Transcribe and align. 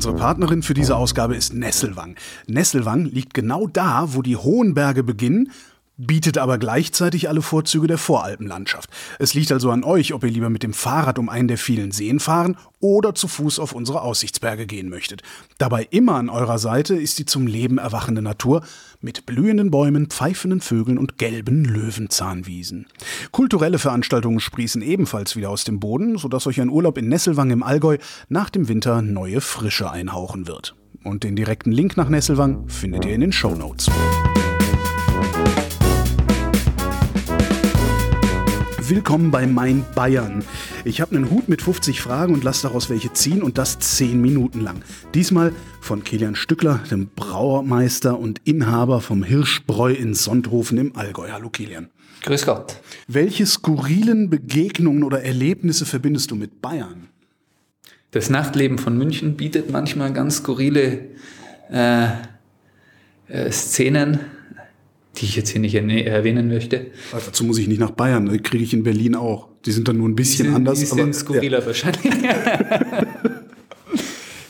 Unsere 0.00 0.16
Partnerin 0.16 0.62
für 0.62 0.72
diese 0.72 0.96
Ausgabe 0.96 1.36
ist 1.36 1.52
Nesselwang. 1.52 2.16
Nesselwang 2.46 3.04
liegt 3.04 3.34
genau 3.34 3.66
da, 3.66 4.14
wo 4.14 4.22
die 4.22 4.36
hohen 4.36 4.72
Berge 4.72 5.02
beginnen 5.02 5.52
bietet 6.06 6.38
aber 6.38 6.56
gleichzeitig 6.56 7.28
alle 7.28 7.42
Vorzüge 7.42 7.86
der 7.86 7.98
Voralpenlandschaft. 7.98 8.88
Es 9.18 9.34
liegt 9.34 9.52
also 9.52 9.70
an 9.70 9.84
euch, 9.84 10.14
ob 10.14 10.24
ihr 10.24 10.30
lieber 10.30 10.48
mit 10.48 10.62
dem 10.62 10.72
Fahrrad 10.72 11.18
um 11.18 11.28
einen 11.28 11.48
der 11.48 11.58
vielen 11.58 11.92
Seen 11.92 12.20
fahren 12.20 12.56
oder 12.80 13.14
zu 13.14 13.28
Fuß 13.28 13.58
auf 13.58 13.72
unsere 13.72 14.00
Aussichtsberge 14.00 14.66
gehen 14.66 14.88
möchtet. 14.88 15.22
Dabei 15.58 15.86
immer 15.90 16.14
an 16.14 16.30
eurer 16.30 16.58
Seite 16.58 16.94
ist 16.94 17.18
die 17.18 17.26
zum 17.26 17.46
Leben 17.46 17.76
erwachende 17.76 18.22
Natur 18.22 18.62
mit 19.02 19.26
blühenden 19.26 19.70
Bäumen, 19.70 20.06
pfeifenden 20.06 20.62
Vögeln 20.62 20.96
und 20.96 21.18
gelben 21.18 21.64
Löwenzahnwiesen. 21.64 22.86
Kulturelle 23.30 23.78
Veranstaltungen 23.78 24.40
sprießen 24.40 24.80
ebenfalls 24.80 25.36
wieder 25.36 25.50
aus 25.50 25.64
dem 25.64 25.80
Boden, 25.80 26.16
sodass 26.16 26.46
euch 26.46 26.60
ein 26.60 26.70
Urlaub 26.70 26.96
in 26.96 27.08
Nesselwang 27.08 27.50
im 27.50 27.62
Allgäu 27.62 27.98
nach 28.28 28.48
dem 28.48 28.68
Winter 28.68 29.02
neue 29.02 29.42
Frische 29.42 29.90
einhauchen 29.90 30.46
wird. 30.46 30.74
Und 31.04 31.24
den 31.24 31.36
direkten 31.36 31.72
Link 31.72 31.96
nach 31.96 32.08
Nesselwang 32.08 32.68
findet 32.68 33.04
ihr 33.04 33.14
in 33.14 33.20
den 33.22 33.32
Show 33.32 33.54
Notes. 33.54 33.90
Willkommen 38.90 39.30
bei 39.30 39.46
Mein 39.46 39.84
Bayern. 39.94 40.42
Ich 40.84 41.00
habe 41.00 41.14
einen 41.14 41.30
Hut 41.30 41.48
mit 41.48 41.62
50 41.62 42.00
Fragen 42.00 42.34
und 42.34 42.42
lasse 42.42 42.66
daraus 42.66 42.90
welche 42.90 43.12
ziehen 43.12 43.40
und 43.40 43.56
das 43.56 43.78
10 43.78 44.20
Minuten 44.20 44.62
lang. 44.62 44.82
Diesmal 45.14 45.52
von 45.80 46.02
Kilian 46.02 46.34
Stückler, 46.34 46.80
dem 46.90 47.08
Brauermeister 47.14 48.18
und 48.18 48.40
Inhaber 48.42 49.00
vom 49.00 49.22
Hirschbräu 49.22 49.92
in 49.92 50.14
Sonthofen 50.14 50.76
im 50.76 50.96
Allgäu. 50.96 51.28
Hallo 51.30 51.50
Kilian. 51.50 51.88
Grüß 52.22 52.46
Gott. 52.46 52.80
Welche 53.06 53.46
skurrilen 53.46 54.28
Begegnungen 54.28 55.04
oder 55.04 55.22
Erlebnisse 55.22 55.86
verbindest 55.86 56.32
du 56.32 56.34
mit 56.34 56.60
Bayern? 56.60 57.10
Das 58.10 58.28
Nachtleben 58.28 58.78
von 58.78 58.98
München 58.98 59.36
bietet 59.36 59.70
manchmal 59.70 60.12
ganz 60.12 60.38
skurrile 60.38 61.10
äh, 61.70 62.08
äh, 63.28 63.52
Szenen 63.52 64.18
die 65.20 65.26
ich 65.26 65.36
jetzt 65.36 65.50
hier 65.50 65.60
nicht 65.60 65.74
erwähnen 65.74 66.48
möchte. 66.48 66.86
Also 67.12 67.26
dazu 67.26 67.44
muss 67.44 67.58
ich 67.58 67.68
nicht 67.68 67.80
nach 67.80 67.90
Bayern, 67.90 68.28
die 68.28 68.38
kriege 68.38 68.64
ich 68.64 68.72
in 68.72 68.82
Berlin 68.82 69.14
auch. 69.14 69.48
Die 69.66 69.72
sind 69.72 69.86
dann 69.88 69.98
nur 69.98 70.08
ein 70.08 70.14
bisschen 70.14 70.44
die 70.44 70.50
sind, 70.50 70.56
anders. 70.56 70.78
Die 70.78 70.86
sind 70.86 71.00
aber, 71.00 71.12
skurriler 71.12 71.60
ja. 71.60 71.66
wahrscheinlich. 71.66 72.14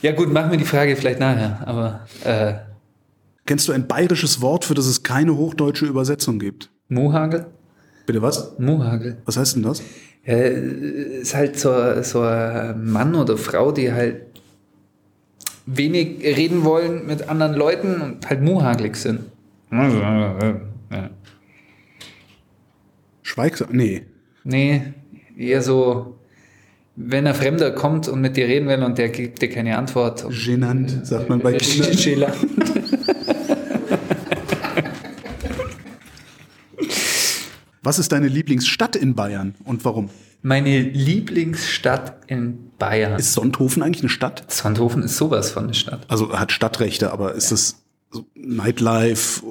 ja 0.03 0.13
gut, 0.13 0.33
machen 0.33 0.53
wir 0.53 0.59
die 0.59 0.65
Frage 0.65 0.95
vielleicht 0.95 1.19
nachher. 1.19 1.67
Aber 1.67 2.07
äh, 2.25 2.55
Kennst 3.47 3.67
du 3.67 3.73
ein 3.73 3.89
bayerisches 3.89 4.41
Wort, 4.41 4.65
für 4.65 4.75
das 4.75 4.87
es 4.87 5.03
keine 5.03 5.37
hochdeutsche 5.37 5.87
Übersetzung 5.87 6.39
gibt? 6.39 6.71
Mohagel. 6.89 7.47
Bitte 8.07 8.23
was? 8.23 8.57
Mohagel. 8.59 9.17
Was 9.25 9.37
heißt 9.37 9.57
denn 9.57 9.65
das? 9.65 9.83
Äh, 10.25 11.21
ist 11.21 11.35
halt 11.35 11.59
so, 11.59 12.03
so 12.03 12.21
ein 12.21 12.91
Mann 12.91 13.17
oder 13.17 13.37
Frau, 13.37 13.73
die 13.73 13.93
halt 13.93 14.23
wenig 15.67 16.23
reden 16.23 16.63
wollen 16.65 17.07
mit 17.07 17.29
anderen 17.29 17.55
Leuten 17.55 18.01
und 18.01 18.29
halt 18.29 18.43
mohagelig 18.43 18.97
sind. 18.97 19.21
Ja. 19.71 21.11
Schweigsam? 23.23 23.69
Nee. 23.73 24.03
Nee, 24.43 24.83
eher 25.37 25.63
so, 25.63 26.19
wenn 26.97 27.27
ein 27.27 27.35
Fremder 27.35 27.71
kommt 27.71 28.09
und 28.09 28.21
mit 28.21 28.37
dir 28.37 28.47
reden 28.47 28.69
will 28.69 28.83
und 28.83 28.99
der 28.99 29.09
gibt 29.11 29.41
dir 29.43 29.49
keine 29.49 29.79
Antwort. 29.79 30.27
Genant, 30.31 31.07
sagt 31.07 31.29
man 31.29 31.41
bei 31.41 31.53
Kindern. 31.55 31.97
Genant. 31.97 32.37
Was 37.83 37.99
ist 37.99 38.13
deine 38.13 38.29
Lieblingsstadt 38.29 38.95
in 38.95 39.15
Bayern 39.15 39.55
und 39.65 39.85
warum? 39.87 40.11
Meine 40.43 40.81
Lieblingsstadt 40.81 42.25
in 42.27 42.71
Bayern. 42.79 43.19
Ist 43.19 43.33
Sonthofen 43.33 43.83
eigentlich 43.83 44.03
eine 44.03 44.11
Stadt? 44.11 44.45
Sonthofen 44.53 45.03
ist 45.03 45.17
sowas 45.17 45.51
von 45.51 45.65
eine 45.65 45.75
Stadt. 45.75 46.05
Also 46.09 46.39
hat 46.39 46.53
Stadtrechte, 46.53 47.11
aber 47.13 47.35
ist 47.35 47.53
es 47.53 47.83
Nightlife. 48.35 49.45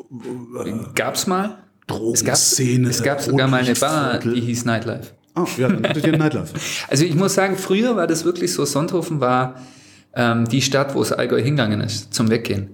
Äh, 0.65 0.73
Gab's 0.95 1.27
mal? 1.27 1.63
Drogenszene. 1.87 2.89
Es 2.89 3.01
gab, 3.01 3.19
es 3.19 3.25
gab 3.25 3.31
sogar 3.31 3.47
mal 3.47 3.63
eine 3.63 3.73
Bar, 3.73 4.19
die 4.19 4.41
hieß 4.41 4.65
Nightlife. 4.65 5.13
Ah, 5.35 5.45
ja, 5.57 5.69
dann 5.69 5.87
hattet 5.87 6.05
ihr 6.05 6.17
Nightlife. 6.17 6.53
also 6.87 7.05
ich 7.05 7.15
muss 7.15 7.33
sagen, 7.33 7.57
früher 7.57 7.95
war 7.95 8.07
das 8.07 8.25
wirklich 8.25 8.53
so, 8.53 8.65
Sonthofen 8.65 9.19
war 9.19 9.55
ähm, 10.13 10.47
die 10.47 10.61
Stadt, 10.61 10.95
wo 10.95 11.01
es 11.01 11.11
Allgäu 11.11 11.41
hingegangen 11.41 11.81
ist, 11.81 12.13
zum 12.13 12.29
Weggehen. 12.29 12.69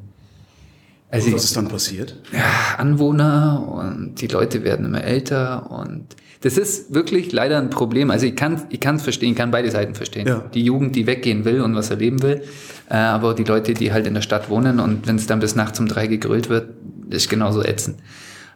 Also 1.16 1.34
was 1.34 1.46
ist 1.46 1.56
dann 1.56 1.68
passiert? 1.68 2.16
Ja, 2.34 2.78
Anwohner 2.78 3.68
und 3.68 4.22
die 4.22 4.28
Leute 4.28 4.64
werden 4.64 4.86
immer 4.86 5.04
älter 5.04 5.72
und 5.72 6.16
das 6.42 6.58
ist 6.58 6.94
wirklich 6.94 7.32
leider 7.32 7.58
ein 7.58 7.70
Problem. 7.70 8.12
Also 8.12 8.26
ich 8.26 8.36
kann 8.36 8.62
ich 8.70 8.82
kann 8.82 8.98
es 8.98 9.04
verstehen, 9.04 9.32
ich 9.32 9.38
kann 9.38 9.50
beide 9.50 9.72
Seiten 9.72 9.96
verstehen. 9.96 10.28
Ja. 10.28 10.40
Die 10.54 10.64
Jugend, 10.64 10.96
die 10.96 11.08
weggehen 11.08 11.46
will 11.46 11.62
und 11.62 11.74
was 11.74 11.90
erleben 11.90 12.22
will, 12.22 12.44
äh, 12.90 12.96
aber 12.96 13.34
die 13.34 13.46
Leute, 13.46 13.74
die 13.74 13.94
halt 13.94 14.08
in 14.08 14.14
der 14.14 14.22
Stadt 14.22 14.50
wohnen 14.50 14.80
und 14.80 15.08
wenn 15.08 15.16
es 15.16 15.26
dann 15.26 15.40
bis 15.40 15.56
nachts 15.56 15.80
um 15.80 15.88
drei 15.88 16.08
gegrölt 16.08 16.50
wird, 16.50 16.70
ist 17.10 17.30
genauso 17.30 17.64
ätzend. 17.64 17.98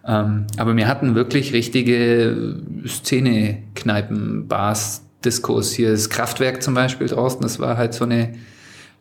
Ähm, 0.06 0.47
aber 0.58 0.76
wir 0.76 0.88
hatten 0.88 1.16
wirklich 1.16 1.53
richtige 1.53 2.58
Szene, 2.88 3.64
Kneipen, 3.76 4.47
Bars, 4.47 5.03
Diskos. 5.24 5.72
Hier 5.72 5.91
ist 5.91 6.09
Kraftwerk 6.09 6.62
zum 6.62 6.74
Beispiel 6.74 7.08
draußen. 7.08 7.41
Das 7.41 7.59
war 7.59 7.78
halt 7.78 7.94
so 7.94 8.03
eine 8.03 8.34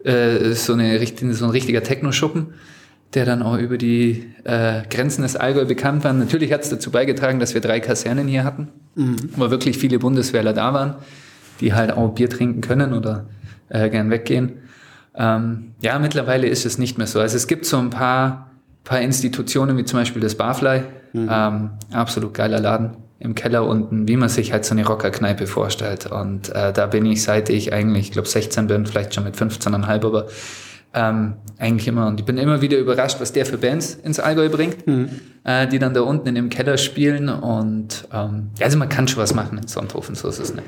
äh, 0.04 0.52
so 0.52 0.75
eine 0.75 1.04
so 1.34 1.44
ein 1.44 1.50
richtiger 1.50 1.82
Techno-Schuppen 1.82 2.54
der 3.14 3.24
dann 3.24 3.42
auch 3.42 3.56
über 3.56 3.78
die 3.78 4.34
äh, 4.44 4.82
Grenzen 4.91 5.22
des 5.22 5.36
Allgäu 5.36 5.64
bekannt 5.64 6.04
war. 6.04 6.12
Natürlich 6.12 6.52
hat 6.52 6.62
es 6.62 6.69
dazu 6.69 6.91
beigetragen, 6.91 7.41
dass 7.41 7.54
wir 7.54 7.60
drei 7.60 7.80
Kasernen 7.80 8.28
hier 8.28 8.44
hatten, 8.44 8.69
mhm. 8.94 9.16
wo 9.36 9.50
wirklich 9.50 9.78
viele 9.78 9.98
Bundeswehrler 9.98 10.52
da 10.52 10.74
waren, 10.74 10.96
die 11.60 11.72
halt 11.72 11.92
auch 11.92 12.10
Bier 12.10 12.28
trinken 12.28 12.60
können 12.60 12.92
oder 12.92 13.26
äh, 13.70 13.88
gern 13.88 14.10
weggehen. 14.10 14.52
Ähm, 15.14 15.72
ja, 15.80 15.98
mittlerweile 15.98 16.46
ist 16.46 16.66
es 16.66 16.78
nicht 16.78 16.98
mehr 16.98 17.06
so. 17.06 17.19
Also 17.20 17.36
es 17.36 17.46
gibt 17.46 17.64
so 17.64 17.78
ein 17.78 17.91
paar, 17.91 18.50
paar 18.84 19.00
Institutionen, 19.00 19.76
wie 19.76 19.84
zum 19.84 19.98
Beispiel 19.98 20.20
das 20.20 20.34
Barfly, 20.34 20.82
mhm. 21.12 21.28
ähm, 21.30 21.70
absolut 21.92 22.34
geiler 22.34 22.60
Laden 22.60 22.96
im 23.20 23.34
Keller 23.34 23.66
unten, 23.66 24.06
wie 24.06 24.16
man 24.16 24.28
sich 24.28 24.52
halt 24.52 24.64
so 24.64 24.75
eine 24.75 24.86
Rockerkneipe 24.86 25.46
vorstellt. 25.46 26.06
Und 26.06 26.50
äh, 26.50 26.72
da 26.72 26.86
bin 26.86 27.04
ich, 27.06 27.22
seit 27.22 27.48
ich 27.48 27.72
eigentlich, 27.72 28.06
ich 28.06 28.12
glaube 28.12 28.28
16 28.28 28.69
bin, 28.69 28.86
vielleicht 28.86 29.14
schon 29.14 29.25
mit 29.25 29.34
15,5, 29.34 30.06
aber 30.06 30.26
ähm, 30.94 31.34
eigentlich 31.59 31.88
immer. 31.88 32.06
Und 32.06 32.21
ich 32.21 32.26
bin 32.26 32.38
immer 32.38 32.60
wieder 32.60 32.78
überrascht, 32.78 33.21
was 33.21 33.32
der 33.32 33.47
für 33.47 33.59
Bands 33.59 33.94
ins 33.94 34.19
Allgäu 34.19 34.49
bringt, 34.49 34.87
mhm. 34.87 35.10
äh, 35.44 35.66
die 35.66 35.78
dann 35.78 35.94
da 35.94 36.03
unten 36.03 36.28
in 36.28 36.34
dem 36.34 36.49
Keller 36.49 36.78
spielen. 36.78 37.28
Und 37.28 38.09
ähm, 38.12 38.50
also 38.60 38.78
man 38.78 38.88
kann 38.88 39.09
schon 39.09 39.22
was 39.22 39.34
machen 39.34 39.59
in 39.59 39.69
Sonthofen, 39.69 40.15
so 40.15 40.28
ist 40.28 40.38
es 40.38 40.54
nicht. 40.54 40.66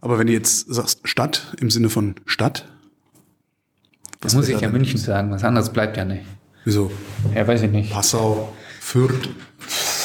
Aber 0.00 0.18
wenn 0.18 0.26
du 0.26 0.32
jetzt 0.32 0.72
sagst 0.72 1.00
Stadt 1.08 1.54
im 1.60 1.70
Sinne 1.70 1.88
von 1.88 2.14
Stadt, 2.26 2.66
was 4.20 4.34
muss 4.34 4.48
ich 4.48 4.60
ja 4.60 4.68
München 4.68 4.98
sagen, 4.98 5.30
was 5.30 5.44
anderes 5.44 5.70
bleibt 5.70 5.96
ja 5.96 6.04
nicht. 6.04 6.24
Wieso? 6.64 6.90
Ja, 7.34 7.46
weiß 7.46 7.62
ich 7.62 7.70
nicht. 7.70 7.92
Passau, 7.92 8.54
Fürth. 8.80 9.28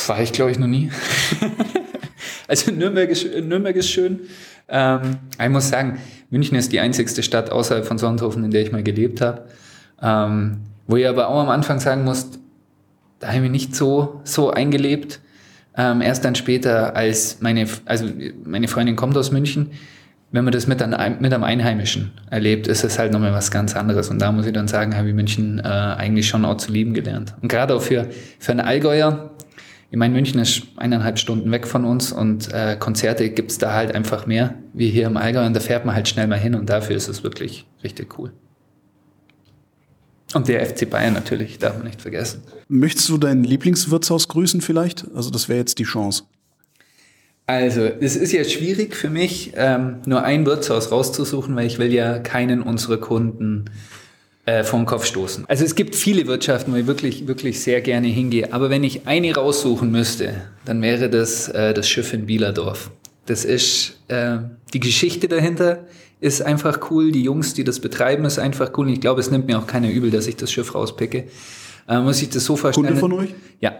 War 0.07 0.21
ich, 0.21 0.33
glaube 0.33 0.51
ich, 0.51 0.59
noch 0.59 0.67
nie. 0.67 0.91
also 2.47 2.71
Nürnberg 2.71 3.09
ist, 3.09 3.25
Nürnberg 3.25 3.75
ist 3.75 3.89
schön. 3.89 4.21
Ähm, 4.67 5.17
ich 5.41 5.49
muss 5.49 5.69
sagen, 5.69 5.99
München 6.29 6.57
ist 6.57 6.71
die 6.71 6.79
einzigste 6.79 7.23
Stadt 7.23 7.51
außerhalb 7.51 7.85
von 7.85 7.97
Sonthofen, 7.97 8.43
in 8.43 8.51
der 8.51 8.61
ich 8.61 8.71
mal 8.71 8.83
gelebt 8.83 9.21
habe. 9.21 9.45
Ähm, 10.01 10.61
wo 10.87 10.95
ich 10.95 11.07
aber 11.07 11.29
auch 11.29 11.41
am 11.41 11.49
Anfang 11.49 11.79
sagen 11.79 12.03
muss, 12.03 12.29
da 13.19 13.27
habe 13.27 13.37
ich 13.37 13.41
mich 13.43 13.51
nicht 13.51 13.75
so, 13.75 14.21
so 14.23 14.51
eingelebt. 14.51 15.19
Ähm, 15.77 16.01
erst 16.01 16.25
dann 16.25 16.35
später, 16.35 16.95
als 16.95 17.41
meine, 17.41 17.67
also 17.85 18.05
meine 18.43 18.67
Freundin 18.67 18.95
kommt 18.95 19.17
aus 19.17 19.31
München, 19.31 19.71
wenn 20.31 20.43
man 20.43 20.53
das 20.53 20.67
mit, 20.67 20.81
einem, 20.81 21.21
mit 21.21 21.33
einem 21.33 21.43
Einheimischen 21.43 22.11
erlebt, 22.29 22.67
ist 22.67 22.83
es 22.83 22.99
halt 22.99 23.11
nochmal 23.11 23.33
was 23.33 23.49
ganz 23.49 23.75
anderes. 23.75 24.09
Und 24.09 24.19
da 24.19 24.31
muss 24.31 24.45
ich 24.45 24.53
dann 24.53 24.67
sagen, 24.67 24.95
habe 24.95 25.09
ich 25.09 25.15
München 25.15 25.59
äh, 25.59 25.63
eigentlich 25.63 26.27
schon 26.27 26.45
auch 26.45 26.57
zu 26.57 26.71
lieben 26.71 26.93
gelernt. 26.93 27.33
Und 27.41 27.49
gerade 27.49 27.73
auch 27.73 27.81
für, 27.81 28.07
für 28.37 28.51
einen 28.51 28.61
Allgäuer, 28.61 29.31
ich 29.91 29.97
meine, 29.97 30.13
München 30.13 30.39
ist 30.39 30.63
eineinhalb 30.75 31.17
Stunden 31.17 31.51
weg 31.51 31.65
von 31.65 31.83
uns 31.83 32.11
und 32.11 32.53
äh, 32.53 32.77
Konzerte 32.79 33.29
gibt's 33.31 33.57
da 33.57 33.73
halt 33.73 33.95
einfach 33.95 34.27
mehr 34.27 34.53
wie 34.73 34.89
hier 34.89 35.07
im 35.07 35.17
Allgäu 35.17 35.45
und 35.45 35.55
da 35.55 35.59
fährt 35.59 35.85
man 35.85 35.95
halt 35.95 36.07
schnell 36.07 36.27
mal 36.27 36.37
hin 36.37 36.53
und 36.53 36.69
dafür 36.69 36.95
ist 36.95 37.07
es 37.07 37.23
wirklich 37.23 37.65
richtig 37.83 38.19
cool. 38.19 38.31
Und 40.35 40.47
der 40.47 40.63
FC 40.63 40.87
Bayern 40.87 41.13
natürlich, 41.13 41.57
darf 41.57 41.75
man 41.77 41.87
nicht 41.87 42.03
vergessen. 42.03 42.43
Möchtest 42.67 43.09
du 43.09 43.17
dein 43.17 43.43
Lieblingswirtshaus 43.43 44.27
grüßen 44.27 44.61
vielleicht? 44.61 45.07
Also 45.15 45.31
das 45.31 45.49
wäre 45.49 45.57
jetzt 45.57 45.79
die 45.79 45.85
Chance. 45.85 46.23
Also, 47.47 47.81
es 47.81 48.15
ist 48.15 48.31
ja 48.31 48.43
schwierig 48.43 48.95
für 48.95 49.09
mich, 49.09 49.53
ähm, 49.55 50.01
nur 50.05 50.21
ein 50.21 50.45
Wirtshaus 50.45 50.91
rauszusuchen, 50.91 51.55
weil 51.55 51.65
ich 51.65 51.79
will 51.79 51.91
ja 51.91 52.19
keinen 52.19 52.61
unserer 52.61 52.97
Kunden 52.97 53.65
äh, 53.65 53.71
vom 54.63 54.85
Kopf 54.85 55.05
stoßen. 55.05 55.45
Also 55.47 55.65
es 55.65 55.75
gibt 55.75 55.95
viele 55.95 56.27
Wirtschaften, 56.27 56.73
wo 56.73 56.77
ich 56.77 56.87
wirklich, 56.87 57.27
wirklich 57.27 57.61
sehr 57.61 57.81
gerne 57.81 58.07
hingehe. 58.07 58.53
Aber 58.53 58.69
wenn 58.69 58.83
ich 58.83 59.07
eine 59.07 59.33
raussuchen 59.33 59.91
müsste, 59.91 60.41
dann 60.65 60.81
wäre 60.81 61.09
das 61.09 61.47
äh, 61.49 61.73
das 61.73 61.89
Schiff 61.89 62.13
in 62.13 62.25
Bielerdorf. 62.25 62.91
Das 63.25 63.45
ist 63.45 63.99
äh, 64.07 64.37
die 64.73 64.79
Geschichte 64.79 65.27
dahinter 65.27 65.85
ist 66.19 66.41
einfach 66.41 66.91
cool. 66.91 67.11
Die 67.11 67.23
Jungs, 67.23 67.53
die 67.53 67.63
das 67.63 67.79
betreiben, 67.79 68.25
ist 68.25 68.39
einfach 68.39 68.71
cool. 68.77 68.87
Und 68.87 68.93
ich 68.93 69.01
glaube, 69.01 69.21
es 69.21 69.31
nimmt 69.31 69.47
mir 69.47 69.57
auch 69.57 69.67
keiner 69.67 69.89
übel, 69.89 70.11
dass 70.11 70.27
ich 70.27 70.35
das 70.35 70.51
Schiff 70.51 70.75
rauspicke. 70.75 71.25
Äh, 71.87 71.99
muss 71.99 72.21
ich 72.21 72.29
das 72.29 72.45
so 72.45 72.55
vorstellen? 72.55 72.87
Kunde 72.87 72.99
von 72.99 73.13
euch? 73.13 73.33
Ja. 73.61 73.73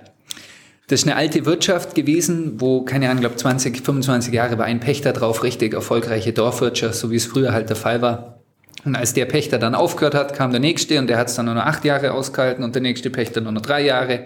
Das 0.87 1.01
ist 1.01 1.07
eine 1.07 1.15
alte 1.17 1.45
Wirtschaft 1.45 1.93
gewesen, 1.93 2.53
wo, 2.59 2.81
keine 2.81 3.09
Ahnung, 3.09 3.21
glaube 3.21 3.35
20, 3.35 3.85
25 3.85 4.33
Jahre 4.33 4.57
war 4.57 4.65
ein 4.65 4.79
Pächter 4.79 5.13
drauf, 5.13 5.43
richtig 5.43 5.73
erfolgreiche 5.73 6.33
Dorfwirtschaft, 6.33 6.95
so 6.95 7.11
wie 7.11 7.15
es 7.17 7.27
früher 7.27 7.51
halt 7.51 7.69
der 7.69 7.75
Fall 7.75 8.01
war. 8.01 8.38
Und 8.85 8.95
als 8.95 9.13
der 9.13 9.25
Pächter 9.25 9.59
dann 9.59 9.75
aufgehört 9.75 10.15
hat, 10.15 10.33
kam 10.33 10.51
der 10.51 10.59
nächste 10.59 10.99
und 10.99 11.07
der 11.07 11.17
hat 11.17 11.27
es 11.27 11.35
dann 11.35 11.45
nur 11.45 11.55
noch 11.55 11.65
acht 11.65 11.83
Jahre 11.83 12.13
ausgehalten 12.13 12.63
und 12.63 12.75
der 12.75 12.81
nächste 12.81 13.09
Pächter 13.09 13.41
nur 13.41 13.51
noch 13.51 13.61
drei 13.61 13.83
Jahre. 13.83 14.25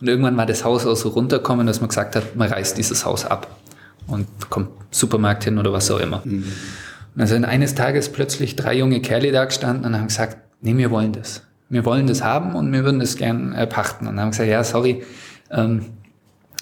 Und 0.00 0.08
irgendwann 0.08 0.36
war 0.36 0.46
das 0.46 0.64
Haus 0.64 0.86
auch 0.86 0.94
so 0.94 1.08
runtergekommen, 1.08 1.66
dass 1.66 1.80
man 1.80 1.88
gesagt 1.88 2.14
hat, 2.14 2.36
man 2.36 2.48
reißt 2.48 2.78
dieses 2.78 3.04
Haus 3.04 3.24
ab 3.24 3.48
und 4.06 4.28
kommt 4.50 4.70
Supermarkt 4.90 5.44
hin 5.44 5.58
oder 5.58 5.72
was 5.72 5.90
auch 5.90 5.98
immer. 5.98 6.22
Mhm. 6.24 6.44
Und 6.44 6.44
dann 7.16 7.26
sind 7.26 7.44
eines 7.44 7.74
Tages 7.74 8.10
plötzlich 8.10 8.54
drei 8.54 8.74
junge 8.74 9.00
Kerle 9.00 9.32
da 9.32 9.44
gestanden 9.44 9.84
und 9.84 9.96
haben 9.96 10.06
gesagt, 10.06 10.36
nee, 10.60 10.76
wir 10.76 10.92
wollen 10.92 11.12
das. 11.12 11.42
Wir 11.68 11.84
wollen 11.84 12.06
das 12.06 12.22
haben 12.22 12.54
und 12.54 12.72
wir 12.72 12.84
würden 12.84 13.00
das 13.00 13.16
gern 13.16 13.52
äh, 13.52 13.66
pachten. 13.66 14.06
Und 14.06 14.14
dann 14.14 14.26
haben 14.26 14.30
gesagt, 14.30 14.48
ja, 14.48 14.62
sorry, 14.62 15.02
ähm, 15.50 15.86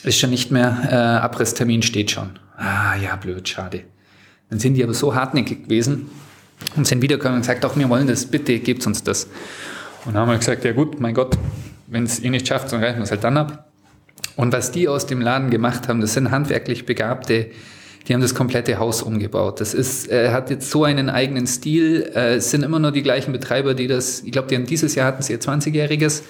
ist 0.02 0.18
schon 0.18 0.30
nicht 0.30 0.50
mehr, 0.50 0.78
äh, 0.90 0.94
Abrisstermin 0.94 1.82
steht 1.82 2.10
schon. 2.10 2.30
Ah, 2.56 2.96
ja, 2.96 3.16
blöd, 3.16 3.46
schade. 3.46 3.82
Dann 4.48 4.58
sind 4.58 4.74
die 4.74 4.82
aber 4.82 4.94
so 4.94 5.14
hartnäckig 5.14 5.64
gewesen 5.64 6.08
und 6.76 6.87
sind 6.87 7.03
wiedergekommen 7.03 7.37
und 7.37 7.43
gesagt, 7.43 7.64
doch, 7.64 7.76
wir 7.76 7.88
wollen 7.88 8.06
das, 8.06 8.26
bitte 8.26 8.58
gebt 8.58 8.87
uns 8.87 9.03
das. 9.03 9.25
Und 10.05 10.14
dann 10.14 10.23
haben 10.23 10.31
wir 10.31 10.38
gesagt, 10.38 10.64
ja 10.64 10.73
gut, 10.73 11.00
mein 11.00 11.14
Gott, 11.14 11.37
wenn 11.87 12.05
es 12.05 12.20
ihr 12.20 12.31
nicht 12.31 12.47
schafft, 12.47 12.73
dann 12.73 12.82
reichen 12.82 12.99
wir 12.99 13.05
es 13.05 13.11
halt 13.11 13.25
dann 13.25 13.37
ab. 13.37 13.70
Und 14.37 14.53
was 14.53 14.70
die 14.70 14.88
aus 14.88 15.06
dem 15.06 15.20
Laden 15.20 15.50
gemacht 15.50 15.88
haben, 15.88 16.00
das 16.00 16.14
sind 16.14 16.31
handwerklich 16.31 16.87
Begabte, 16.87 17.50
die 18.06 18.14
haben 18.14 18.20
das 18.20 18.35
komplette 18.35 18.79
Haus 18.79 19.03
umgebaut. 19.03 19.61
Das 19.61 19.75
ist, 19.75 20.11
äh, 20.11 20.31
hat 20.31 20.50
jetzt 20.50 20.70
so 20.70 20.85
einen 20.85 21.11
eigenen 21.11 21.47
Stil. 21.47 22.11
Äh, 22.14 22.37
es 22.37 22.50
sind 22.50 22.62
immer 22.62 22.79
nur 22.79 22.93
die 22.93 23.03
gleichen 23.03 23.32
Betreiber, 23.32 23.75
die 23.75 23.88
das, 23.88 24.23
ich 24.23 24.31
glaube, 24.31 24.49
die 24.49 24.55
haben 24.55 24.67
dieses 24.67 24.94
Jahr 24.94 25.08
hatten 25.08 25.23
sie 25.23 25.32
ihr 25.32 25.41
20-jähriges. 25.41 26.23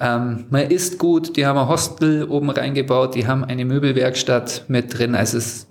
Ähm, 0.00 0.44
man 0.50 0.70
isst 0.70 0.98
gut, 0.98 1.36
die 1.36 1.46
haben 1.46 1.58
ein 1.58 1.68
Hostel 1.68 2.24
oben 2.24 2.50
reingebaut, 2.50 3.14
die 3.14 3.26
haben 3.26 3.44
eine 3.44 3.64
Möbelwerkstatt 3.64 4.66
mit 4.68 4.98
drin. 4.98 5.14
Also 5.14 5.38
es 5.38 5.66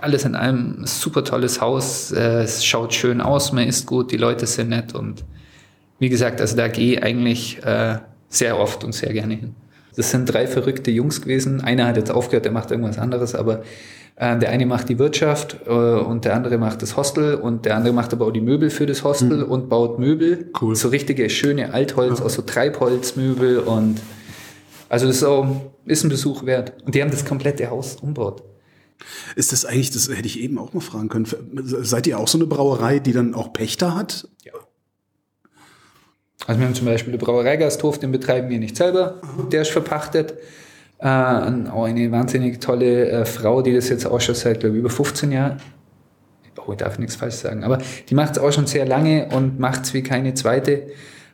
alles 0.00 0.24
in 0.24 0.34
einem 0.34 0.84
super 0.84 1.24
tolles 1.24 1.60
Haus. 1.60 2.12
Äh, 2.12 2.42
es 2.42 2.64
schaut 2.64 2.94
schön 2.94 3.20
aus, 3.20 3.52
man 3.52 3.66
isst 3.66 3.86
gut, 3.86 4.12
die 4.12 4.16
Leute 4.16 4.46
sind 4.46 4.70
nett 4.70 4.94
und 4.94 5.24
wie 5.98 6.08
gesagt, 6.08 6.40
also 6.40 6.56
da 6.56 6.68
gehe 6.68 6.94
ich 6.94 7.02
eigentlich 7.02 7.64
äh, 7.64 7.98
sehr 8.28 8.58
oft 8.58 8.84
und 8.84 8.94
sehr 8.94 9.12
gerne 9.12 9.34
hin. 9.34 9.54
Das 9.96 10.10
sind 10.10 10.32
drei 10.32 10.46
verrückte 10.46 10.92
Jungs 10.92 11.20
gewesen. 11.20 11.60
Einer 11.60 11.86
hat 11.86 11.96
jetzt 11.96 12.12
aufgehört, 12.12 12.44
der 12.44 12.52
macht 12.52 12.70
irgendwas 12.70 12.98
anderes, 12.98 13.34
aber 13.34 13.62
äh, 14.14 14.38
der 14.38 14.50
eine 14.50 14.64
macht 14.64 14.88
die 14.88 14.98
Wirtschaft 14.98 15.56
äh, 15.66 15.70
und 15.70 16.24
der 16.24 16.34
andere 16.34 16.58
macht 16.58 16.82
das 16.82 16.96
Hostel 16.96 17.34
und 17.34 17.64
der 17.64 17.76
andere 17.76 17.92
macht 17.92 18.12
aber 18.12 18.26
auch 18.26 18.30
die 18.30 18.40
Möbel 18.40 18.70
für 18.70 18.86
das 18.86 19.02
Hostel 19.02 19.38
mhm. 19.38 19.50
und 19.50 19.68
baut 19.68 19.98
Möbel. 19.98 20.50
Cool. 20.60 20.76
So 20.76 20.88
richtige 20.88 21.28
schöne 21.30 21.74
Altholz, 21.74 22.20
ja. 22.20 22.26
auch 22.26 22.30
so 22.30 22.42
Treibholzmöbel 22.42 23.58
und 23.58 24.00
also 24.88 25.06
das 25.06 25.16
ist, 25.16 25.24
auch, 25.24 25.46
ist 25.84 26.04
ein 26.04 26.08
Besuch 26.08 26.46
wert. 26.46 26.72
Und 26.84 26.94
die 26.94 27.02
haben 27.02 27.10
das 27.10 27.24
komplette 27.24 27.68
Haus 27.68 27.96
umbaut. 27.96 28.42
Ist 29.36 29.52
das 29.52 29.64
eigentlich, 29.64 29.90
das 29.90 30.08
hätte 30.08 30.26
ich 30.26 30.40
eben 30.40 30.58
auch 30.58 30.72
mal 30.72 30.80
fragen 30.80 31.08
können, 31.08 31.26
seid 31.64 32.06
ihr 32.06 32.18
auch 32.18 32.28
so 32.28 32.38
eine 32.38 32.46
Brauerei, 32.46 32.98
die 32.98 33.12
dann 33.12 33.34
auch 33.34 33.52
Pächter 33.52 33.94
hat? 33.94 34.28
Ja. 34.44 34.52
Also 36.46 36.60
wir 36.60 36.66
haben 36.66 36.74
zum 36.74 36.86
Beispiel 36.86 37.12
den 37.12 37.20
Brauereigasthof, 37.20 37.98
den 37.98 38.12
betreiben 38.12 38.48
wir 38.48 38.58
nicht 38.58 38.76
selber, 38.76 39.20
der 39.52 39.62
ist 39.62 39.70
verpachtet. 39.70 40.34
Äh, 41.00 41.06
auch 41.06 41.84
eine 41.84 42.10
wahnsinnig 42.10 42.60
tolle 42.60 43.08
äh, 43.08 43.24
Frau, 43.24 43.62
die 43.62 43.72
das 43.72 43.88
jetzt 43.88 44.06
auch 44.06 44.20
schon 44.20 44.34
seit, 44.34 44.60
glaube 44.60 44.76
ich, 44.76 44.80
über 44.80 44.90
15 44.90 45.30
Jahren, 45.30 45.60
oh, 46.56 46.72
ich 46.72 46.78
darf 46.78 46.98
nichts 46.98 47.16
falsch 47.16 47.36
sagen, 47.36 47.62
aber 47.62 47.78
die 48.08 48.14
macht 48.14 48.32
es 48.32 48.38
auch 48.38 48.52
schon 48.52 48.66
sehr 48.66 48.84
lange 48.84 49.28
und 49.32 49.60
macht 49.60 49.84
es 49.84 49.94
wie 49.94 50.02
keine 50.02 50.34
zweite. 50.34 50.88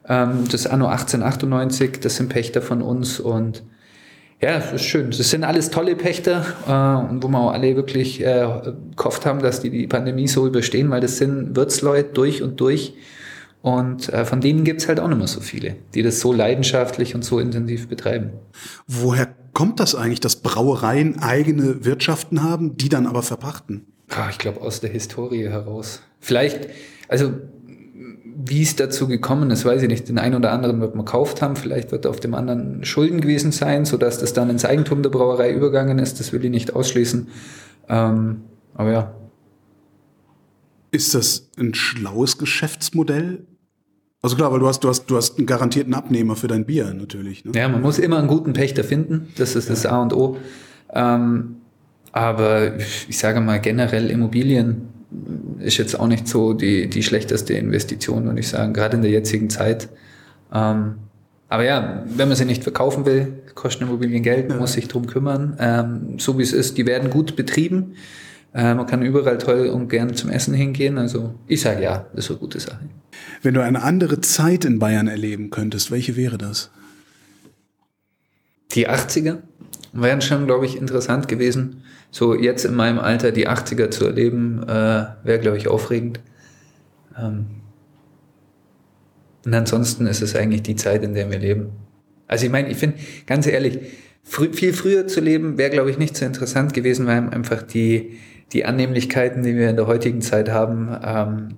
Ähm, 0.06 0.44
das 0.50 0.66
Anno 0.66 0.86
1898, 0.86 2.00
das 2.00 2.16
sind 2.16 2.28
Pächter 2.28 2.60
von 2.60 2.82
uns 2.82 3.20
und 3.20 3.62
ja, 4.40 4.58
das 4.58 4.72
ist 4.72 4.84
schön. 4.84 5.10
Das 5.10 5.30
sind 5.30 5.44
alles 5.44 5.70
tolle 5.70 5.96
Pächter, 5.96 6.44
äh, 6.66 7.22
wo 7.22 7.28
wir 7.28 7.38
auch 7.38 7.52
alle 7.52 7.76
wirklich 7.76 8.20
äh, 8.20 8.46
gehofft 8.96 9.26
haben, 9.26 9.40
dass 9.40 9.60
die 9.60 9.70
die 9.70 9.86
Pandemie 9.86 10.28
so 10.28 10.46
überstehen, 10.46 10.90
weil 10.90 11.00
das 11.00 11.18
sind 11.18 11.56
Wirtsleute 11.56 12.10
durch 12.12 12.42
und 12.42 12.60
durch. 12.60 12.94
Und 13.62 14.12
äh, 14.12 14.26
von 14.26 14.42
denen 14.42 14.64
gibt's 14.64 14.88
halt 14.88 15.00
auch 15.00 15.08
nicht 15.08 15.16
mehr 15.16 15.26
so 15.26 15.40
viele, 15.40 15.76
die 15.94 16.02
das 16.02 16.20
so 16.20 16.34
leidenschaftlich 16.34 17.14
und 17.14 17.24
so 17.24 17.38
intensiv 17.38 17.88
betreiben. 17.88 18.32
Woher 18.86 19.26
kommt 19.54 19.80
das 19.80 19.94
eigentlich, 19.94 20.20
dass 20.20 20.36
Brauereien 20.36 21.20
eigene 21.20 21.84
Wirtschaften 21.86 22.42
haben, 22.42 22.76
die 22.76 22.90
dann 22.90 23.06
aber 23.06 23.22
verpachten? 23.22 23.86
Ah, 24.10 24.28
ich 24.30 24.36
glaube 24.36 24.60
aus 24.60 24.80
der 24.80 24.90
Historie 24.90 25.48
heraus. 25.48 26.02
Vielleicht, 26.20 26.68
also 27.08 27.32
wie 28.46 28.62
es 28.62 28.76
dazu 28.76 29.08
gekommen 29.08 29.50
ist, 29.50 29.64
weiß 29.64 29.82
ich 29.82 29.88
nicht. 29.88 30.08
Den 30.08 30.18
einen 30.18 30.34
oder 30.34 30.52
anderen 30.52 30.80
wird 30.80 30.94
man 30.94 31.04
gekauft 31.04 31.40
haben, 31.40 31.56
vielleicht 31.56 31.92
wird 31.92 32.06
auf 32.06 32.20
dem 32.20 32.34
anderen 32.34 32.84
Schulden 32.84 33.20
gewesen 33.20 33.52
sein, 33.52 33.84
sodass 33.84 34.18
das 34.18 34.32
dann 34.32 34.50
ins 34.50 34.64
Eigentum 34.64 35.02
der 35.02 35.10
Brauerei 35.10 35.52
übergangen 35.52 35.98
ist. 35.98 36.20
Das 36.20 36.32
will 36.32 36.44
ich 36.44 36.50
nicht 36.50 36.74
ausschließen. 36.74 37.28
Ähm, 37.88 38.42
aber 38.74 38.92
ja. 38.92 39.14
Ist 40.90 41.14
das 41.14 41.50
ein 41.58 41.74
schlaues 41.74 42.38
Geschäftsmodell? 42.38 43.46
Also 44.20 44.36
klar, 44.36 44.52
weil 44.52 44.60
du 44.60 44.68
hast, 44.68 44.80
du 44.84 44.88
hast, 44.88 45.06
du 45.06 45.16
hast 45.16 45.38
einen 45.38 45.46
garantierten 45.46 45.94
Abnehmer 45.94 46.36
für 46.36 46.48
dein 46.48 46.64
Bier 46.64 46.94
natürlich. 46.94 47.44
Ne? 47.44 47.52
Ja, 47.54 47.68
man 47.68 47.82
muss 47.82 47.98
immer 47.98 48.18
einen 48.18 48.28
guten 48.28 48.52
Pächter 48.52 48.84
finden. 48.84 49.28
Das 49.36 49.56
ist 49.56 49.70
das 49.70 49.86
A 49.86 50.00
und 50.00 50.12
O. 50.12 50.36
Ähm, 50.92 51.56
aber 52.12 52.78
ich 52.78 53.18
sage 53.18 53.40
mal 53.40 53.60
generell 53.60 54.10
Immobilien 54.10 54.93
ist 55.58 55.78
jetzt 55.78 55.98
auch 55.98 56.06
nicht 56.06 56.28
so 56.28 56.52
die, 56.52 56.88
die 56.88 57.02
schlechteste 57.02 57.54
Investition, 57.54 58.24
würde 58.24 58.40
ich 58.40 58.48
sagen, 58.48 58.72
gerade 58.72 58.96
in 58.96 59.02
der 59.02 59.10
jetzigen 59.10 59.50
Zeit. 59.50 59.88
Ähm, 60.52 60.96
aber 61.48 61.64
ja, 61.64 62.04
wenn 62.06 62.28
man 62.28 62.36
sie 62.36 62.44
nicht 62.44 62.62
verkaufen 62.62 63.06
will, 63.06 63.42
kosten 63.54 63.84
Immobilien 63.84 64.22
Geld, 64.22 64.48
man 64.48 64.56
ja. 64.56 64.60
muss 64.60 64.72
sich 64.72 64.88
drum 64.88 65.06
kümmern. 65.06 65.56
Ähm, 65.60 66.18
so 66.18 66.38
wie 66.38 66.42
es 66.42 66.52
ist, 66.52 66.78
die 66.78 66.86
werden 66.86 67.10
gut 67.10 67.36
betrieben. 67.36 67.94
Äh, 68.54 68.74
man 68.74 68.86
kann 68.86 69.02
überall 69.02 69.38
toll 69.38 69.68
und 69.68 69.88
gern 69.88 70.14
zum 70.14 70.30
Essen 70.30 70.54
hingehen. 70.54 70.98
Also 70.98 71.34
ich 71.46 71.60
sage 71.60 71.82
ja, 71.82 72.06
das 72.14 72.26
ist 72.26 72.30
eine 72.30 72.40
gute 72.40 72.60
Sache. 72.60 72.80
Wenn 73.42 73.54
du 73.54 73.62
eine 73.62 73.82
andere 73.82 74.20
Zeit 74.20 74.64
in 74.64 74.78
Bayern 74.78 75.08
erleben 75.08 75.50
könntest, 75.50 75.90
welche 75.90 76.16
wäre 76.16 76.38
das? 76.38 76.70
Die 78.72 78.88
80er 78.88 79.38
wären 79.92 80.20
schon, 80.20 80.46
glaube 80.46 80.66
ich, 80.66 80.76
interessant 80.76 81.28
gewesen. 81.28 81.82
So 82.14 82.32
jetzt 82.32 82.64
in 82.64 82.76
meinem 82.76 83.00
Alter 83.00 83.32
die 83.32 83.48
80er 83.48 83.90
zu 83.90 84.04
erleben, 84.04 84.62
äh, 84.62 85.06
wäre, 85.24 85.40
glaube 85.40 85.56
ich, 85.56 85.66
aufregend. 85.66 86.20
Ähm 87.18 87.46
und 89.44 89.52
ansonsten 89.52 90.06
ist 90.06 90.22
es 90.22 90.36
eigentlich 90.36 90.62
die 90.62 90.76
Zeit, 90.76 91.02
in 91.02 91.14
der 91.14 91.28
wir 91.28 91.40
leben. 91.40 91.72
Also 92.28 92.46
ich 92.46 92.52
meine, 92.52 92.70
ich 92.70 92.76
finde, 92.76 92.98
ganz 93.26 93.48
ehrlich, 93.48 93.80
frü 94.22 94.52
viel 94.52 94.72
früher 94.72 95.08
zu 95.08 95.20
leben 95.20 95.58
wäre, 95.58 95.70
glaube 95.70 95.90
ich, 95.90 95.98
nicht 95.98 96.16
so 96.16 96.24
interessant 96.24 96.72
gewesen, 96.72 97.08
weil 97.08 97.30
einfach 97.30 97.62
die, 97.62 98.16
die 98.52 98.64
Annehmlichkeiten, 98.64 99.42
die 99.42 99.56
wir 99.56 99.68
in 99.68 99.74
der 99.74 99.88
heutigen 99.88 100.22
Zeit 100.22 100.50
haben, 100.50 100.96
ähm, 101.04 101.48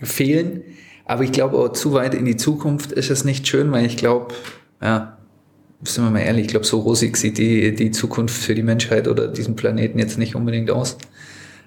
fehlen. 0.00 0.62
Aber 1.04 1.22
ich 1.22 1.30
glaube, 1.30 1.56
auch 1.56 1.68
zu 1.68 1.92
weit 1.92 2.16
in 2.16 2.24
die 2.24 2.36
Zukunft 2.36 2.90
ist 2.90 3.10
es 3.10 3.24
nicht 3.24 3.46
schön, 3.46 3.70
weil 3.70 3.86
ich 3.86 3.96
glaube, 3.96 4.34
ja, 4.82 5.19
sind 5.82 6.04
wir 6.04 6.10
mal 6.10 6.20
ehrlich, 6.20 6.46
ich 6.46 6.50
glaube, 6.50 6.66
so 6.66 6.80
rosig 6.80 7.16
sieht 7.16 7.38
die, 7.38 7.74
die 7.74 7.90
Zukunft 7.90 8.36
für 8.36 8.54
die 8.54 8.62
Menschheit 8.62 9.08
oder 9.08 9.28
diesen 9.28 9.56
Planeten 9.56 9.98
jetzt 9.98 10.18
nicht 10.18 10.34
unbedingt 10.34 10.70
aus. 10.70 10.98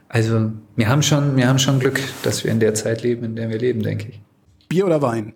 Also, 0.08 0.52
wir 0.76 0.88
haben 0.88 1.02
schon, 1.02 1.36
wir 1.36 1.48
haben 1.48 1.58
schon 1.58 1.80
Glück, 1.80 2.00
dass 2.22 2.44
wir 2.44 2.52
in 2.52 2.60
der 2.60 2.76
Zeit 2.76 3.02
leben, 3.02 3.26
in 3.26 3.36
der 3.36 3.50
wir 3.50 3.58
leben, 3.58 3.82
denke 3.82 4.10
ich. 4.10 4.22
Bier 4.70 4.86
oder 4.86 5.02
Wein? 5.02 5.34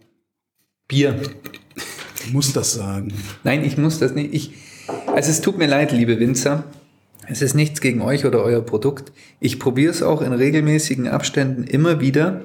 Bier. 0.88 1.14
Du 1.14 2.32
musst 2.34 2.56
das 2.56 2.74
sagen. 2.74 3.14
Nein, 3.44 3.66
ich 3.66 3.78
muss 3.78 3.98
das 3.98 4.14
nicht. 4.14 4.34
Ich, 4.34 4.54
also 5.08 5.32
es 5.32 5.42
tut 5.42 5.58
mir 5.58 5.68
leid, 5.68 5.92
liebe 5.92 6.20
Winzer. 6.20 6.66
Es 7.28 7.42
ist 7.42 7.56
nichts 7.56 7.82
gegen 7.82 8.02
euch 8.02 8.26
oder 8.26 8.44
euer 8.44 8.62
Produkt. 8.62 9.12
Ich 9.40 9.60
probiere 9.60 9.92
es 9.92 10.02
auch 10.02 10.22
in 10.22 10.32
regelmäßigen 10.32 11.08
Abständen 11.08 11.64
immer 11.64 12.00
wieder. 12.00 12.42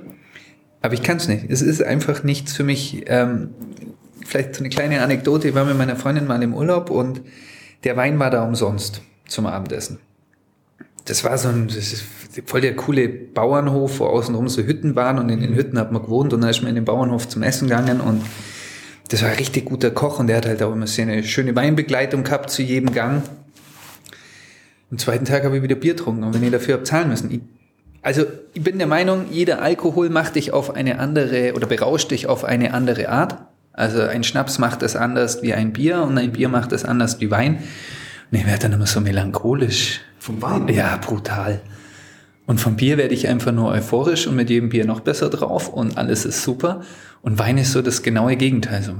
Aber 0.80 0.94
ich 0.94 1.02
kann 1.02 1.18
es 1.18 1.28
nicht. 1.28 1.44
Es 1.48 1.62
ist 1.62 1.82
einfach 1.82 2.24
nichts 2.24 2.52
für 2.52 2.64
mich. 2.64 3.04
Ähm, 3.06 3.50
vielleicht 4.24 4.54
so 4.54 4.60
eine 4.60 4.68
kleine 4.68 5.02
Anekdote. 5.02 5.48
Ich 5.48 5.54
war 5.54 5.64
mit 5.64 5.76
meiner 5.76 5.96
Freundin 5.96 6.26
mal 6.26 6.42
im 6.42 6.54
Urlaub 6.54 6.90
und 6.90 7.20
der 7.84 7.96
Wein 7.96 8.18
war 8.18 8.30
da 8.30 8.44
umsonst 8.44 9.02
zum 9.26 9.46
Abendessen. 9.46 9.98
Das 11.04 11.24
war 11.24 11.36
so 11.36 11.48
ein 11.48 11.66
das 11.66 11.92
ist 11.92 12.04
voll 12.46 12.60
der 12.60 12.76
coole 12.76 13.08
Bauernhof, 13.08 14.00
wo 14.00 14.06
außenrum 14.06 14.48
so 14.48 14.62
Hütten 14.62 14.94
waren 14.94 15.18
und 15.18 15.28
in 15.30 15.40
den 15.40 15.54
Hütten 15.54 15.78
hat 15.78 15.92
man 15.92 16.02
gewohnt 16.02 16.32
und 16.32 16.40
dann 16.40 16.50
ist 16.50 16.62
man 16.62 16.70
in 16.70 16.76
den 16.76 16.84
Bauernhof 16.84 17.28
zum 17.28 17.42
Essen 17.42 17.68
gegangen 17.68 18.00
und 18.00 18.22
das 19.08 19.22
war 19.22 19.30
ein 19.30 19.36
richtig 19.36 19.66
guter 19.66 19.90
Koch 19.90 20.20
und 20.20 20.28
der 20.28 20.38
hat 20.38 20.46
halt 20.46 20.62
auch 20.62 20.72
immer 20.72 20.86
sehr 20.86 21.06
eine 21.06 21.22
schöne 21.24 21.54
Weinbegleitung 21.54 22.24
gehabt 22.24 22.50
zu 22.50 22.62
jedem 22.62 22.92
Gang. 22.92 23.22
Am 24.90 24.98
zweiten 24.98 25.24
Tag 25.24 25.44
habe 25.44 25.56
ich 25.56 25.62
wieder 25.62 25.74
Bier 25.74 25.94
getrunken 25.94 26.22
und 26.22 26.34
wenn 26.34 26.42
ich 26.42 26.50
dafür 26.50 26.74
habe 26.74 26.84
zahlen 26.84 27.08
müssen. 27.08 27.30
Ich, 27.30 27.40
also 28.00 28.24
ich 28.54 28.62
bin 28.62 28.78
der 28.78 28.86
Meinung, 28.86 29.26
jeder 29.30 29.60
Alkohol 29.60 30.08
macht 30.08 30.36
dich 30.36 30.52
auf 30.52 30.74
eine 30.74 30.98
andere 30.98 31.54
oder 31.54 31.66
berauscht 31.66 32.10
dich 32.10 32.26
auf 32.26 32.44
eine 32.44 32.72
andere 32.74 33.08
Art. 33.08 33.36
Also 33.72 34.02
ein 34.02 34.22
Schnaps 34.24 34.58
macht 34.58 34.82
es 34.82 34.96
anders 34.96 35.42
wie 35.42 35.54
ein 35.54 35.72
Bier 35.72 36.02
und 36.02 36.18
ein 36.18 36.32
Bier 36.32 36.48
macht 36.48 36.72
es 36.72 36.84
anders 36.84 37.20
wie 37.20 37.30
Wein. 37.30 37.62
Und 38.30 38.38
ich 38.38 38.46
werde 38.46 38.60
dann 38.60 38.72
immer 38.72 38.86
so 38.86 39.00
melancholisch. 39.00 40.00
Vom 40.18 40.40
Wein? 40.42 40.68
Ja, 40.68 40.96
brutal. 40.96 41.60
Und 42.46 42.60
vom 42.60 42.76
Bier 42.76 42.98
werde 42.98 43.14
ich 43.14 43.28
einfach 43.28 43.52
nur 43.52 43.70
euphorisch 43.70 44.26
und 44.26 44.36
mit 44.36 44.50
jedem 44.50 44.68
Bier 44.68 44.84
noch 44.84 45.00
besser 45.00 45.30
drauf 45.30 45.68
und 45.68 45.96
alles 45.96 46.24
ist 46.24 46.42
super. 46.42 46.82
Und 47.22 47.38
Wein 47.38 47.56
ist 47.56 47.72
so 47.72 47.82
das 47.82 48.02
genaue 48.02 48.36
Gegenteil. 48.36 48.82
So, 48.82 48.94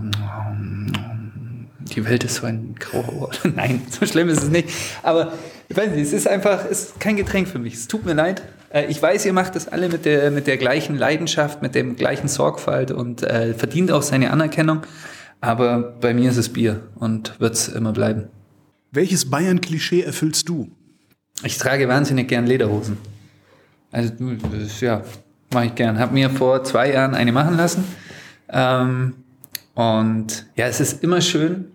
die 1.94 2.04
Welt 2.04 2.24
ist 2.24 2.36
so 2.36 2.46
ein 2.46 2.74
grauer 2.78 3.20
Ort. 3.20 3.40
Nein, 3.56 3.82
so 3.90 4.06
schlimm 4.06 4.28
ist 4.28 4.42
es 4.42 4.48
nicht. 4.48 4.68
Aber 5.02 5.32
Ich 5.68 5.76
weiß 5.76 5.90
nicht, 5.90 6.02
es 6.02 6.12
ist 6.12 6.28
einfach, 6.28 6.64
es 6.70 6.82
ist 6.82 7.00
kein 7.00 7.16
Getränk 7.16 7.48
für 7.48 7.58
mich. 7.58 7.74
Es 7.74 7.88
tut 7.88 8.04
mir 8.04 8.12
leid. 8.14 8.42
Äh, 8.72 8.86
ich 8.86 9.00
weiß, 9.00 9.26
ihr 9.26 9.32
macht 9.32 9.54
das 9.54 9.68
alle 9.68 9.88
mit 9.88 10.04
der, 10.04 10.30
mit 10.30 10.46
der 10.46 10.56
gleichen 10.56 10.96
Leidenschaft, 10.96 11.62
mit 11.62 11.74
dem 11.74 11.96
gleichen 11.96 12.28
Sorgfalt 12.28 12.90
und 12.90 13.22
äh, 13.22 13.54
verdient 13.54 13.92
auch 13.92 14.02
seine 14.02 14.30
Anerkennung. 14.30 14.82
Aber 15.40 15.96
bei 16.00 16.14
mir 16.14 16.30
ist 16.30 16.36
es 16.36 16.52
Bier 16.52 16.82
und 16.94 17.38
wird 17.40 17.54
es 17.54 17.68
immer 17.68 17.92
bleiben. 17.92 18.28
Welches 18.92 19.28
Bayern-Klischee 19.28 20.02
erfüllst 20.02 20.48
du? 20.48 20.70
Ich 21.44 21.58
trage 21.58 21.88
wahnsinnig 21.88 22.28
gern 22.28 22.46
Lederhosen. 22.46 22.98
Also, 23.90 24.12
ja, 24.80 25.02
mache 25.52 25.66
ich 25.66 25.74
gern. 25.74 25.98
Habe 25.98 26.14
mir 26.14 26.30
vor 26.30 26.62
zwei 26.62 26.92
Jahren 26.92 27.14
eine 27.14 27.32
machen 27.32 27.56
lassen. 27.56 27.84
Ähm, 28.48 29.14
und 29.74 30.46
ja, 30.56 30.66
es 30.66 30.80
ist 30.80 31.02
immer 31.02 31.20
schön, 31.20 31.71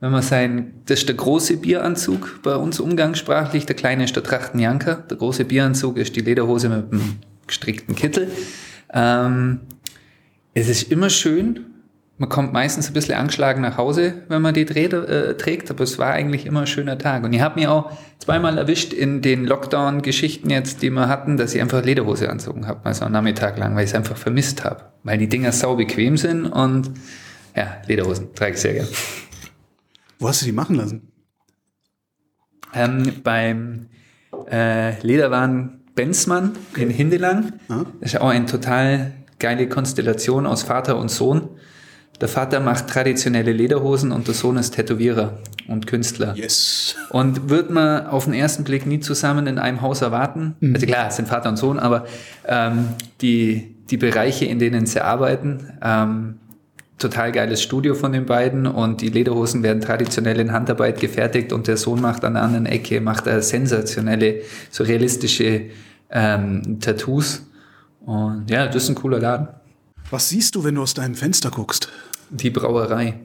wenn 0.00 0.10
man 0.10 0.22
sein, 0.22 0.72
das 0.86 1.00
ist 1.00 1.08
der 1.08 1.16
große 1.16 1.58
Bieranzug 1.58 2.40
bei 2.42 2.56
uns 2.56 2.80
umgangssprachlich, 2.80 3.66
der 3.66 3.76
kleine 3.76 4.04
ist 4.04 4.16
der 4.16 4.22
Trachtenjanker. 4.22 5.04
Der 5.10 5.16
große 5.18 5.44
Bieranzug 5.44 5.98
ist 5.98 6.16
die 6.16 6.20
Lederhose 6.20 6.70
mit 6.70 6.90
dem 6.90 7.18
gestrickten 7.46 7.94
Kittel. 7.94 8.28
Ähm, 8.92 9.60
es 10.54 10.68
ist 10.68 10.90
immer 10.90 11.10
schön, 11.10 11.66
man 12.20 12.28
kommt 12.28 12.52
meistens 12.52 12.88
ein 12.88 12.92
bisschen 12.92 13.14
angeschlagen 13.14 13.62
nach 13.62 13.78
Hause, 13.78 14.12
wenn 14.28 14.42
man 14.42 14.52
die 14.52 14.66
dreht, 14.66 14.92
äh, 14.92 15.36
trägt, 15.38 15.70
aber 15.70 15.84
es 15.84 15.98
war 15.98 16.12
eigentlich 16.12 16.44
immer 16.44 16.60
ein 16.60 16.66
schöner 16.66 16.98
Tag. 16.98 17.24
Und 17.24 17.32
ich 17.32 17.40
habe 17.40 17.58
mir 17.58 17.70
auch 17.70 17.92
zweimal 18.18 18.58
erwischt 18.58 18.92
in 18.92 19.22
den 19.22 19.46
Lockdown-Geschichten 19.46 20.50
jetzt, 20.50 20.82
die 20.82 20.90
wir 20.90 21.08
hatten, 21.08 21.38
dass 21.38 21.54
ich 21.54 21.62
einfach 21.62 21.82
Lederhose 21.82 22.28
anzogen 22.28 22.66
habe, 22.66 22.80
mal 22.84 22.92
so 22.92 23.06
einen 23.06 23.14
Nachmittag 23.14 23.58
lang, 23.58 23.74
weil 23.74 23.84
ich 23.84 23.90
es 23.90 23.96
einfach 23.96 24.18
vermisst 24.18 24.64
habe. 24.64 24.84
Weil 25.02 25.16
die 25.16 25.28
Dinger 25.28 25.52
sau 25.52 25.76
bequem 25.76 26.18
sind 26.18 26.44
und 26.44 26.90
ja, 27.56 27.78
Lederhosen 27.86 28.34
trage 28.34 28.52
ich 28.52 28.60
sehr 28.60 28.74
gern. 28.74 28.88
Wo 30.20 30.28
hast 30.28 30.42
du 30.42 30.46
die 30.46 30.52
machen 30.52 30.76
lassen? 30.76 31.08
Ähm, 32.74 33.14
beim 33.24 33.86
äh, 34.50 35.00
Lederwaren 35.00 35.80
Benzmann 35.94 36.52
in 36.76 36.90
Hindelang. 36.90 37.54
Ah. 37.68 37.84
Das 38.00 38.14
ist 38.14 38.20
auch 38.20 38.28
eine 38.28 38.46
total 38.46 39.12
geile 39.38 39.68
Konstellation 39.68 40.46
aus 40.46 40.62
Vater 40.62 40.98
und 40.98 41.10
Sohn. 41.10 41.48
Der 42.20 42.28
Vater 42.28 42.60
macht 42.60 42.88
traditionelle 42.88 43.52
Lederhosen 43.52 44.12
und 44.12 44.26
der 44.26 44.34
Sohn 44.34 44.58
ist 44.58 44.72
Tätowierer 44.72 45.38
und 45.68 45.86
Künstler. 45.86 46.34
Yes. 46.36 46.94
Und 47.08 47.48
wird 47.48 47.70
man 47.70 48.06
auf 48.06 48.26
den 48.26 48.34
ersten 48.34 48.62
Blick 48.62 48.84
nie 48.84 49.00
zusammen 49.00 49.46
in 49.46 49.58
einem 49.58 49.80
Haus 49.80 50.02
erwarten. 50.02 50.54
Mhm. 50.60 50.74
Also 50.74 50.86
klar, 50.86 51.08
es 51.08 51.16
sind 51.16 51.28
Vater 51.28 51.48
und 51.48 51.56
Sohn, 51.56 51.78
aber 51.78 52.04
ähm, 52.46 52.88
die, 53.22 53.74
die 53.88 53.96
Bereiche, 53.96 54.44
in 54.44 54.58
denen 54.58 54.84
sie 54.84 55.02
arbeiten, 55.02 55.72
ähm, 55.82 56.34
total 57.00 57.32
geiles 57.32 57.62
Studio 57.62 57.94
von 57.94 58.12
den 58.12 58.26
beiden 58.26 58.66
und 58.66 59.00
die 59.00 59.08
Lederhosen 59.08 59.62
werden 59.62 59.80
traditionell 59.80 60.38
in 60.38 60.52
Handarbeit 60.52 61.00
gefertigt 61.00 61.52
und 61.52 61.66
der 61.66 61.76
Sohn 61.76 62.00
macht 62.00 62.24
an 62.24 62.34
der 62.34 62.42
anderen 62.42 62.66
Ecke, 62.66 63.00
macht 63.00 63.26
er 63.26 63.42
sensationelle, 63.42 64.42
so 64.70 64.84
realistische 64.84 65.70
ähm, 66.10 66.78
Tattoos. 66.80 67.42
Und 68.04 68.48
ja, 68.48 68.66
das 68.66 68.84
ist 68.84 68.90
ein 68.90 68.94
cooler 68.94 69.18
Laden. 69.18 69.48
Was 70.10 70.28
siehst 70.28 70.54
du, 70.54 70.64
wenn 70.64 70.74
du 70.74 70.82
aus 70.82 70.94
deinem 70.94 71.14
Fenster 71.14 71.50
guckst? 71.50 71.88
Die 72.30 72.50
Brauerei. 72.50 73.20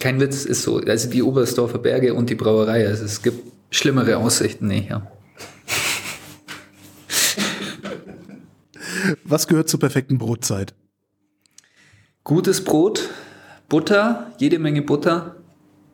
Kein 0.00 0.20
Witz, 0.20 0.44
ist 0.44 0.62
so. 0.62 0.78
Also 0.78 1.10
die 1.10 1.22
Oberstdorfer 1.22 1.78
Berge 1.78 2.14
und 2.14 2.28
die 2.30 2.34
Brauerei. 2.34 2.86
Also 2.86 3.04
es 3.04 3.22
gibt 3.22 3.52
schlimmere 3.70 4.16
Aussichten 4.16 4.66
nicht, 4.68 4.90
ja. 4.90 5.06
Was 9.24 9.48
gehört 9.48 9.68
zur 9.68 9.80
perfekten 9.80 10.18
Brotzeit? 10.18 10.74
Gutes 12.24 12.62
Brot, 12.62 13.10
Butter, 13.68 14.32
jede 14.38 14.60
Menge 14.60 14.82
Butter. 14.82 15.34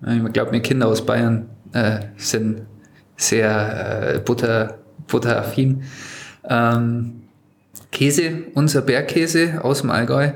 Ich 0.03 0.33
glaube, 0.33 0.51
mir 0.51 0.61
Kinder 0.61 0.87
aus 0.87 1.05
Bayern 1.05 1.49
äh, 1.73 2.01
sind 2.19 2.67
sehr 3.17 4.15
äh, 4.15 4.19
Butter, 4.19 4.79
butteraffin. 5.07 5.85
Ähm, 6.45 7.23
Käse, 7.91 8.45
unser 8.53 8.83
Bergkäse 8.83 9.65
aus 9.65 9.81
dem 9.81 9.91
Allgäu, 9.91 10.33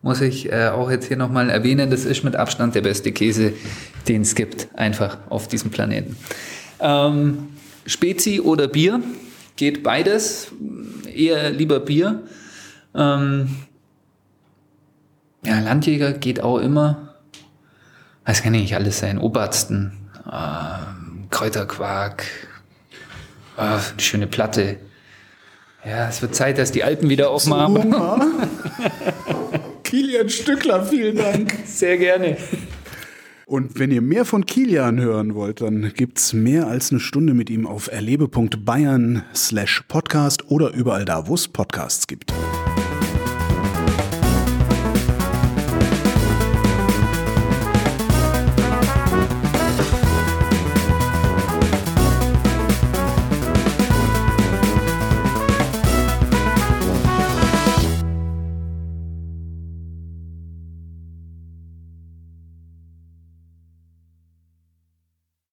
muss 0.00 0.22
ich 0.22 0.50
äh, 0.50 0.68
auch 0.68 0.90
jetzt 0.90 1.08
hier 1.08 1.18
nochmal 1.18 1.50
erwähnen. 1.50 1.90
Das 1.90 2.06
ist 2.06 2.24
mit 2.24 2.36
Abstand 2.36 2.74
der 2.74 2.80
beste 2.80 3.12
Käse, 3.12 3.52
den 4.08 4.22
es 4.22 4.34
gibt, 4.34 4.68
einfach 4.74 5.18
auf 5.28 5.46
diesem 5.46 5.70
Planeten. 5.70 6.16
Ähm, 6.80 7.48
Spezi 7.84 8.40
oder 8.40 8.66
Bier, 8.66 9.02
geht 9.56 9.82
beides. 9.82 10.52
Eher 11.14 11.50
lieber 11.50 11.80
Bier. 11.80 12.22
Ähm, 12.94 13.48
ja, 15.44 15.60
Landjäger 15.60 16.12
geht 16.12 16.40
auch 16.40 16.58
immer. 16.58 17.14
Was 18.24 18.42
kann 18.42 18.52
nicht 18.52 18.74
alles 18.74 18.98
sein? 18.98 19.18
Obersten, 19.18 19.92
ähm, 20.30 21.26
Kräuterquark, 21.30 22.24
oh, 23.56 23.60
eine 23.60 23.80
schöne 23.98 24.26
Platte. 24.26 24.78
Ja, 25.84 26.08
es 26.08 26.22
wird 26.22 26.34
Zeit, 26.34 26.56
dass 26.56 26.72
die 26.72 26.82
Alpen 26.82 27.10
wieder 27.10 27.30
aufmachen. 27.30 27.94
Kilian 29.82 30.30
Stückler, 30.30 30.84
vielen 30.84 31.16
Dank. 31.16 31.54
Sehr 31.66 31.98
gerne. 31.98 32.38
Und 33.46 33.78
wenn 33.78 33.90
ihr 33.90 34.00
mehr 34.00 34.24
von 34.24 34.46
Kilian 34.46 34.98
hören 34.98 35.34
wollt, 35.34 35.60
dann 35.60 35.92
gibt's 35.94 36.32
mehr 36.32 36.66
als 36.66 36.90
eine 36.90 37.00
Stunde 37.00 37.34
mit 37.34 37.50
ihm 37.50 37.66
auf 37.66 37.92
erlebe.bayern 37.92 39.22
slash 39.34 39.82
podcast 39.86 40.50
oder 40.50 40.72
überall 40.72 41.04
da, 41.04 41.28
wo 41.28 41.34
es 41.34 41.48
Podcasts 41.48 42.06
gibt. 42.06 42.32